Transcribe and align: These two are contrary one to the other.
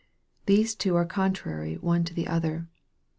These 0.47 0.73
two 0.73 0.95
are 0.95 1.05
contrary 1.05 1.75
one 1.75 2.03
to 2.05 2.13
the 2.15 2.25
other. 2.25 2.67